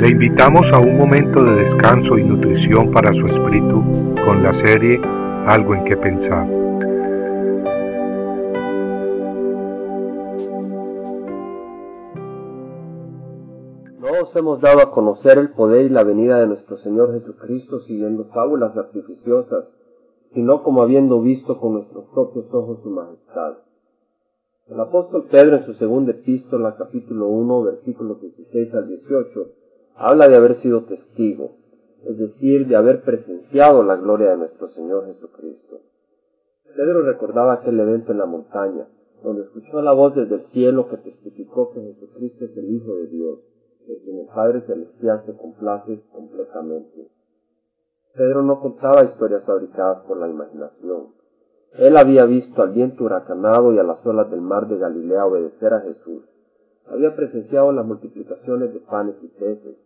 Le 0.00 0.08
invitamos 0.08 0.72
a 0.72 0.78
un 0.78 0.96
momento 0.96 1.44
de 1.44 1.56
descanso 1.56 2.16
y 2.16 2.24
nutrición 2.24 2.90
para 2.90 3.12
su 3.12 3.22
espíritu 3.26 3.82
con 4.24 4.42
la 4.42 4.54
serie 4.54 4.98
Algo 5.46 5.74
en 5.74 5.84
que 5.84 5.94
pensar. 5.94 6.48
No 13.98 14.08
os 14.22 14.34
hemos 14.34 14.62
dado 14.62 14.80
a 14.80 14.90
conocer 14.90 15.36
el 15.36 15.50
poder 15.50 15.84
y 15.84 15.90
la 15.90 16.02
venida 16.02 16.38
de 16.38 16.46
nuestro 16.46 16.78
Señor 16.78 17.12
Jesucristo 17.12 17.80
siguiendo 17.80 18.24
fábulas 18.32 18.74
artificiosas, 18.78 19.70
sino 20.32 20.62
como 20.62 20.82
habiendo 20.82 21.20
visto 21.20 21.60
con 21.60 21.74
nuestros 21.74 22.06
propios 22.14 22.46
ojos 22.54 22.80
su 22.82 22.88
majestad. 22.88 23.58
El 24.66 24.80
apóstol 24.80 25.26
Pedro 25.30 25.56
en 25.56 25.66
su 25.66 25.74
segunda 25.74 26.12
epístola, 26.12 26.74
capítulo 26.78 27.28
1, 27.28 27.64
versículos 27.64 28.18
16 28.22 28.74
al 28.74 28.88
18, 28.88 29.59
habla 30.00 30.28
de 30.28 30.36
haber 30.36 30.60
sido 30.60 30.84
testigo, 30.84 31.56
es 32.04 32.18
decir, 32.18 32.66
de 32.66 32.76
haber 32.76 33.02
presenciado 33.02 33.82
la 33.82 33.96
gloria 33.96 34.30
de 34.30 34.38
nuestro 34.38 34.68
Señor 34.70 35.06
Jesucristo. 35.06 35.82
Pedro 36.74 37.02
recordaba 37.02 37.54
aquel 37.54 37.78
evento 37.78 38.12
en 38.12 38.18
la 38.18 38.26
montaña, 38.26 38.88
donde 39.22 39.42
escuchó 39.42 39.82
la 39.82 39.92
voz 39.92 40.14
desde 40.14 40.36
el 40.36 40.42
cielo 40.52 40.88
que 40.88 40.96
testificó 40.96 41.72
que 41.72 41.80
Jesucristo 41.80 42.46
es 42.46 42.56
el 42.56 42.70
Hijo 42.70 42.94
de 42.94 43.06
Dios, 43.08 43.38
en 43.86 44.04
quien 44.04 44.18
el 44.20 44.26
Padre 44.26 44.62
Celestial 44.62 45.22
se 45.26 45.36
complace 45.36 46.02
completamente. 46.12 47.08
Pedro 48.14 48.42
no 48.42 48.60
contaba 48.60 49.04
historias 49.04 49.44
fabricadas 49.44 50.04
por 50.06 50.16
la 50.16 50.28
imaginación, 50.28 51.20
él 51.74 51.96
había 51.96 52.24
visto 52.24 52.62
al 52.62 52.72
viento 52.72 53.04
huracanado 53.04 53.72
y 53.72 53.78
a 53.78 53.84
las 53.84 54.04
olas 54.04 54.30
del 54.30 54.40
mar 54.40 54.66
de 54.66 54.76
Galilea 54.76 55.26
obedecer 55.26 55.72
a 55.72 55.80
Jesús. 55.80 56.24
Había 56.88 57.14
presenciado 57.14 57.70
las 57.70 57.86
multiplicaciones 57.86 58.74
de 58.74 58.80
panes 58.80 59.14
y 59.22 59.28
peces. 59.28 59.76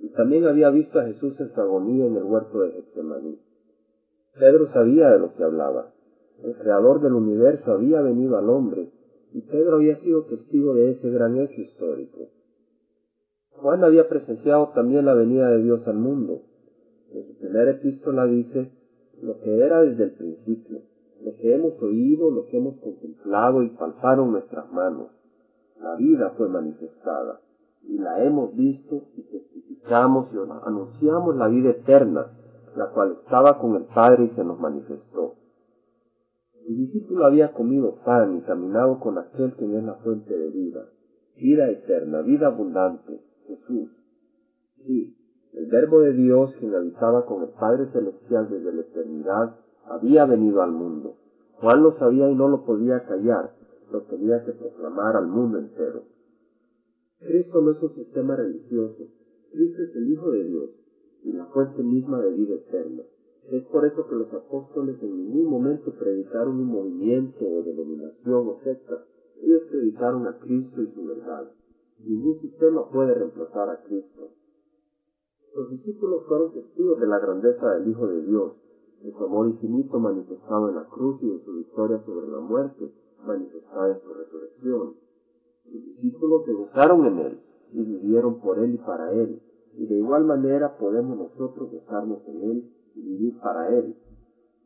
Y 0.00 0.08
también 0.10 0.44
había 0.46 0.70
visto 0.70 0.98
a 1.00 1.04
Jesús 1.04 1.38
en 1.40 1.52
su 1.54 1.60
agonía 1.60 2.06
en 2.06 2.16
el 2.16 2.24
huerto 2.24 2.60
de 2.60 2.72
Getsemaní. 2.72 3.38
Pedro 4.38 4.68
sabía 4.68 5.10
de 5.10 5.18
lo 5.18 5.34
que 5.34 5.44
hablaba. 5.44 5.92
El 6.42 6.54
creador 6.54 7.00
del 7.00 7.14
universo 7.14 7.72
había 7.72 8.02
venido 8.02 8.36
al 8.36 8.50
hombre 8.50 8.90
y 9.32 9.40
Pedro 9.42 9.76
había 9.76 9.96
sido 9.96 10.24
testigo 10.24 10.74
de 10.74 10.90
ese 10.90 11.10
gran 11.10 11.38
hecho 11.38 11.60
histórico. 11.60 12.28
Juan 13.50 13.84
había 13.84 14.08
presenciado 14.08 14.68
también 14.74 15.06
la 15.06 15.14
venida 15.14 15.50
de 15.50 15.62
Dios 15.62 15.86
al 15.88 15.96
mundo. 15.96 16.42
En 17.12 17.26
su 17.26 17.38
primera 17.38 17.70
epístola 17.70 18.26
dice 18.26 18.70
lo 19.22 19.38
que 19.40 19.58
era 19.58 19.80
desde 19.80 20.04
el 20.04 20.12
principio, 20.12 20.82
lo 21.24 21.34
que 21.36 21.54
hemos 21.54 21.80
oído, 21.82 22.30
lo 22.30 22.46
que 22.46 22.58
hemos 22.58 22.78
contemplado 22.80 23.62
y 23.62 23.70
palparon 23.70 24.32
nuestras 24.32 24.70
manos. 24.72 25.08
La 25.80 25.96
vida 25.96 26.34
fue 26.36 26.48
manifestada 26.48 27.40
y 27.88 27.98
la 27.98 28.22
hemos 28.24 28.54
visto 28.54 29.04
y 29.16 29.22
testificamos 29.22 30.28
y 30.32 30.36
anunciamos 30.66 31.36
la 31.36 31.48
vida 31.48 31.70
eterna, 31.70 32.26
la 32.76 32.90
cual 32.90 33.18
estaba 33.22 33.58
con 33.58 33.76
el 33.76 33.84
Padre 33.84 34.24
y 34.24 34.28
se 34.30 34.44
nos 34.44 34.58
manifestó. 34.58 35.34
El 36.66 36.76
discípulo 36.76 37.24
había 37.24 37.52
comido 37.52 37.94
pan 38.04 38.38
y 38.38 38.40
caminado 38.40 38.98
con 38.98 39.18
aquel 39.18 39.54
que 39.54 39.64
es 39.64 39.84
la 39.84 39.94
fuente 39.94 40.36
de 40.36 40.50
vida, 40.50 40.88
vida 41.36 41.68
eterna, 41.70 42.22
vida 42.22 42.48
abundante, 42.48 43.20
Jesús. 43.46 43.90
Sí, 44.84 45.16
el 45.52 45.66
Verbo 45.66 46.00
de 46.00 46.12
Dios 46.12 46.54
quien 46.58 46.74
habitaba 46.74 47.24
con 47.24 47.42
el 47.42 47.50
Padre 47.50 47.86
Celestial 47.92 48.50
desde 48.50 48.72
la 48.72 48.80
eternidad 48.80 49.56
había 49.88 50.24
venido 50.26 50.62
al 50.62 50.72
mundo. 50.72 51.16
Juan 51.60 51.82
lo 51.82 51.92
sabía 51.92 52.28
y 52.28 52.34
no 52.34 52.48
lo 52.48 52.64
podía 52.64 53.04
callar, 53.06 53.52
lo 53.90 54.02
tenía 54.02 54.44
que 54.44 54.52
proclamar 54.52 55.16
al 55.16 55.28
mundo 55.28 55.58
entero. 55.58 56.02
Cristo 57.20 57.60
no 57.60 57.70
es 57.72 57.82
un 57.82 57.94
sistema 57.94 58.36
religioso, 58.36 59.08
Cristo 59.50 59.82
es 59.82 59.96
el 59.96 60.12
Hijo 60.12 60.30
de 60.30 60.44
Dios 60.44 60.70
y 61.24 61.32
la 61.32 61.46
fuente 61.46 61.82
misma 61.82 62.20
de 62.20 62.32
vida 62.32 62.54
eterna. 62.54 63.02
Es 63.50 63.64
por 63.66 63.86
eso 63.86 64.06
que 64.08 64.14
los 64.16 64.32
apóstoles 64.34 65.02
en 65.02 65.16
ningún 65.16 65.50
momento 65.50 65.92
predicaron 65.98 66.60
un 66.60 66.66
movimiento 66.66 67.46
o 67.46 67.62
denominación 67.62 68.48
o 68.48 68.60
secta. 68.62 69.04
Ellos 69.40 69.62
predicaron 69.70 70.26
a 70.26 70.38
Cristo 70.38 70.82
y 70.82 70.92
su 70.92 71.06
verdad. 71.06 71.52
Ningún 72.00 72.40
sistema 72.40 72.90
puede 72.90 73.14
reemplazar 73.14 73.70
a 73.70 73.82
Cristo. 73.84 74.30
Los 75.54 75.70
discípulos 75.70 76.24
fueron 76.26 76.52
testigos 76.52 77.00
de 77.00 77.06
la 77.06 77.18
grandeza 77.18 77.74
del 77.74 77.88
Hijo 77.88 78.06
de 78.08 78.22
Dios 78.22 78.52
de 79.02 79.12
su 79.12 79.24
amor 79.24 79.48
infinito 79.48 79.98
manifestado 79.98 80.68
en 80.68 80.76
la 80.76 80.84
cruz 80.88 81.22
y 81.22 81.30
de 81.30 81.44
su 81.44 81.54
victoria 81.54 82.02
sobre 82.04 82.28
la 82.28 82.40
muerte 82.40 82.92
manifestada 83.24 83.94
en 83.94 84.00
su 84.00 84.14
resurrección. 84.14 85.05
Sus 85.70 85.84
discípulos 85.84 86.44
se 86.44 86.52
gozaron 86.52 87.06
en 87.06 87.18
él 87.18 87.40
y 87.72 87.82
vivieron 87.82 88.40
por 88.40 88.58
él 88.58 88.74
y 88.74 88.78
para 88.78 89.12
él, 89.12 89.40
y 89.74 89.86
de 89.86 89.96
igual 89.96 90.24
manera 90.24 90.76
podemos 90.78 91.16
nosotros 91.16 91.70
gozarnos 91.70 92.26
en 92.28 92.42
él 92.42 92.70
y 92.94 93.02
vivir 93.02 93.38
para 93.40 93.68
él. 93.68 93.96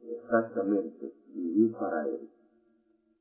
Exactamente, 0.02 1.12
vivir 1.34 1.72
para 1.72 2.06
él. 2.06 2.28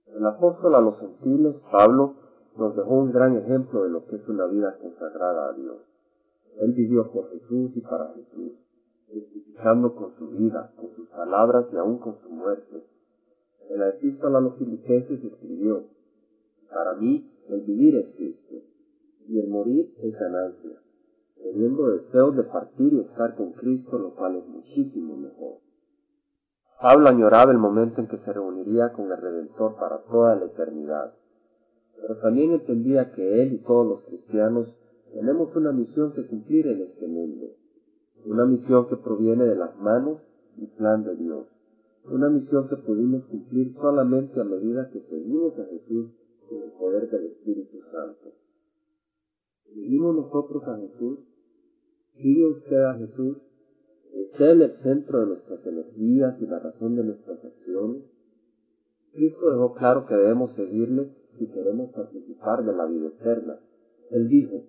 El 0.08 0.26
apóstol 0.26 0.76
a 0.76 0.82
los 0.82 1.00
gentiles, 1.00 1.56
Pablo, 1.72 2.16
nos 2.58 2.76
dejó 2.76 2.96
un 2.96 3.12
gran 3.12 3.38
ejemplo 3.38 3.84
de 3.84 3.90
lo 3.90 4.06
que 4.06 4.18
es 4.18 4.28
una 4.28 4.46
vida 4.46 4.78
consagrada 4.82 5.50
a 5.50 5.54
Dios. 5.54 5.78
Él 6.58 6.74
vivió 6.74 7.12
por 7.12 7.30
Jesús 7.30 7.78
y 7.78 7.82
para 7.82 8.14
Jesús 8.14 8.54
testificando 9.12 9.96
con 9.96 10.16
su 10.18 10.30
vida, 10.30 10.72
con 10.76 10.94
sus 10.96 11.08
palabras 11.10 11.66
y 11.74 11.78
aún 11.78 11.98
con 11.98 12.18
su 12.22 12.30
muerte. 12.30 12.84
En 13.70 13.80
la 13.80 13.90
epístola 13.90 14.38
a 14.40 14.42
los 14.42 14.56
filipenses 14.58 15.24
escribió, 15.24 15.84
Para 16.72 16.96
mí 16.96 17.32
el 17.56 17.62
vivir 17.62 17.96
es 17.96 18.16
Cristo, 18.16 18.56
y 19.28 19.40
el 19.40 19.48
morir 19.48 19.94
es 20.02 20.14
ganancia, 20.14 20.82
teniendo 21.42 21.90
deseo 21.90 22.32
de 22.32 22.44
partir 22.44 22.94
y 22.94 23.00
estar 23.00 23.36
con 23.36 23.54
Cristo, 23.54 23.98
lo 23.98 24.16
cual 24.16 24.38
es 24.38 24.48
muchísimo 24.48 25.16
mejor. 25.16 25.58
Pablo 26.82 27.10
añoraba 27.10 27.52
el 27.52 27.58
momento 27.58 28.02
en 28.02 28.08
que 28.08 28.18
se 28.18 28.34
reuniría 28.34 28.94
con 28.94 29.12
el 29.12 29.18
Redentor 29.18 29.76
para 29.76 30.00
toda 30.04 30.36
la 30.36 30.46
eternidad, 30.46 31.14
pero 32.02 32.18
también 32.20 32.54
entendía 32.54 33.12
que 33.12 33.42
él 33.42 33.54
y 33.54 33.58
todos 33.60 33.86
los 33.86 34.02
cristianos 34.04 34.74
tenemos 35.14 35.54
una 35.56 35.72
misión 35.72 36.14
que 36.14 36.26
cumplir 36.26 36.68
en 36.68 36.82
este 36.84 37.08
mundo. 37.08 37.48
Una 38.26 38.46
misión 38.46 38.88
que 38.88 38.96
proviene 38.96 39.46
de 39.46 39.56
las 39.56 39.78
manos 39.78 40.20
y 40.58 40.68
plan 40.68 41.04
de 41.04 41.16
Dios, 41.16 41.48
una 42.06 42.30
misión 42.30 42.68
que 42.68 42.78
pudimos 42.78 43.24
cumplir 43.26 43.74
solamente 43.76 44.40
a 44.40 44.44
medida 44.44 44.90
que 44.90 45.02
seguimos 45.02 45.58
a 45.60 45.66
Jesús 45.66 46.12
con 46.50 46.64
el 46.64 46.72
poder 46.72 47.10
del 47.10 47.28
Espíritu 47.28 47.82
Santo. 47.92 48.34
¿Seguimos 49.66 50.16
nosotros 50.16 50.64
a 50.68 50.78
Jesús? 50.78 51.20
¿Sigue 52.16 52.46
usted 52.48 52.84
a 52.84 52.96
Jesús? 52.96 53.38
¿Es 54.14 54.40
Él 54.42 54.64
el 54.64 54.74
centro 54.82 55.20
de 55.20 55.26
nuestras 55.28 55.66
energías 55.66 56.42
y 56.42 56.48
la 56.48 56.60
razón 56.60 56.96
de 56.96 57.04
nuestras 57.04 57.46
acciones? 57.46 58.04
Cristo 59.14 59.50
dejó 59.50 59.74
claro 59.76 60.06
que 60.06 60.16
debemos 60.16 60.54
seguirle 60.54 61.14
si 61.38 61.48
queremos 61.48 61.92
participar 61.92 62.66
de 62.66 62.74
la 62.74 62.86
vida 62.86 63.08
eterna. 63.08 63.60
Él 64.12 64.28
dijo, 64.28 64.64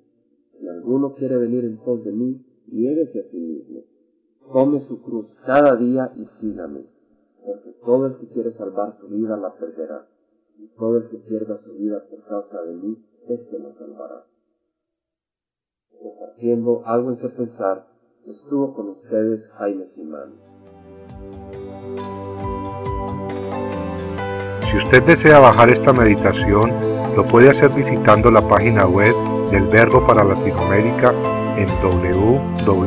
si 0.59 0.69
alguno 0.69 1.15
quiere 1.15 1.37
venir 1.39 1.65
en 1.65 1.79
pos 1.79 2.05
de 2.05 2.13
mí, 2.13 2.45
niéguese 2.67 3.21
a 3.21 3.31
sí 3.31 3.39
mismo, 3.39 3.85
tome 4.53 4.87
su 4.87 5.01
cruz 5.03 5.27
cada 5.47 5.77
día 5.77 6.13
y 6.17 6.27
sígame, 6.41 6.85
porque 7.45 7.73
todo 7.85 8.07
el 8.07 8.17
que 8.19 8.29
quiere 8.29 8.53
salvar 8.53 8.99
su 9.01 9.09
vida 9.09 9.37
la 9.37 9.55
perderá, 9.55 10.07
y 10.61 10.69
todo 10.77 10.99
el 10.99 11.09
que 11.09 11.17
pierda 11.17 11.59
su 11.65 11.73
vida 11.73 12.05
por 12.11 12.23
causa 12.27 12.61
de 12.63 12.75
mí, 12.75 13.03
éste 13.29 13.59
la 13.59 13.73
salvará. 13.73 14.27
Compartiendo 15.99 16.83
algo 16.85 17.11
en 17.11 17.17
que 17.19 17.29
pensar, 17.31 17.87
estuvo 18.27 18.75
con 18.75 18.91
ustedes 18.91 19.49
Jaime 19.59 19.87
Simán. 19.95 20.35
Si 24.71 24.77
usted 24.77 25.03
desea 25.05 25.41
bajar 25.41 25.71
esta 25.71 25.95
meditación, 25.95 26.71
lo 27.17 27.25
puede 27.25 27.49
hacer 27.49 27.71
visitando 27.75 28.31
la 28.31 28.47
página 28.47 28.87
web 28.87 29.15
del 29.51 29.67
Verbo 29.69 30.07
para 30.07 30.23
Latinoamérica 30.23 31.13
en 31.57 31.67
www.elvela.com 31.83 32.85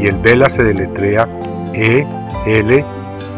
y 0.00 0.08
el 0.08 0.16
Vela 0.16 0.50
se 0.50 0.64
deletrea 0.64 1.28
E 1.72 2.04
L 2.46 2.95